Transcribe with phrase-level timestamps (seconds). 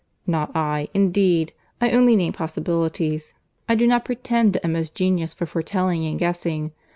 [0.25, 1.53] "Not I, indeed.
[1.79, 3.35] I only name possibilities.
[3.69, 6.71] I do not pretend to Emma's genius for foretelling and guessing.